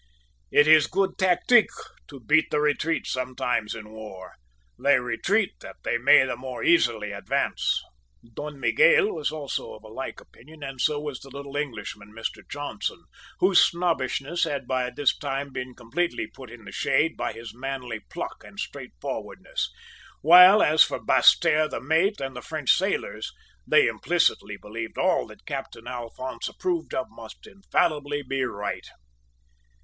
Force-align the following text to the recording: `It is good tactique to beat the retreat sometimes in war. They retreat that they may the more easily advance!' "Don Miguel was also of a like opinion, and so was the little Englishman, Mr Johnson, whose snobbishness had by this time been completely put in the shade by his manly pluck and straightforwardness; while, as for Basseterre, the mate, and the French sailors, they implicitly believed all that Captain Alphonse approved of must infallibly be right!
`It 0.51 0.65
is 0.65 0.87
good 0.87 1.15
tactique 1.19 1.69
to 2.07 2.19
beat 2.19 2.47
the 2.49 2.59
retreat 2.59 3.05
sometimes 3.05 3.75
in 3.75 3.91
war. 3.91 4.33
They 4.83 4.97
retreat 4.99 5.51
that 5.61 5.75
they 5.83 5.99
may 5.99 6.25
the 6.25 6.35
more 6.35 6.63
easily 6.63 7.11
advance!' 7.11 7.79
"Don 8.33 8.59
Miguel 8.59 9.13
was 9.13 9.31
also 9.31 9.73
of 9.75 9.83
a 9.83 9.87
like 9.89 10.19
opinion, 10.19 10.63
and 10.63 10.81
so 10.81 10.99
was 10.99 11.19
the 11.19 11.29
little 11.29 11.55
Englishman, 11.55 12.13
Mr 12.13 12.41
Johnson, 12.49 13.03
whose 13.41 13.61
snobbishness 13.61 14.43
had 14.43 14.65
by 14.67 14.89
this 14.89 15.15
time 15.15 15.53
been 15.53 15.75
completely 15.75 16.25
put 16.25 16.49
in 16.49 16.65
the 16.65 16.71
shade 16.71 17.15
by 17.15 17.31
his 17.31 17.53
manly 17.53 17.99
pluck 18.09 18.43
and 18.43 18.59
straightforwardness; 18.59 19.69
while, 20.23 20.63
as 20.63 20.83
for 20.83 20.99
Basseterre, 20.99 21.67
the 21.69 21.79
mate, 21.79 22.19
and 22.19 22.35
the 22.35 22.41
French 22.41 22.71
sailors, 22.71 23.31
they 23.67 23.87
implicitly 23.87 24.57
believed 24.57 24.97
all 24.97 25.27
that 25.27 25.45
Captain 25.45 25.85
Alphonse 25.85 26.49
approved 26.49 26.95
of 26.95 27.05
must 27.11 27.45
infallibly 27.45 28.23
be 28.23 28.41
right! 28.43 28.87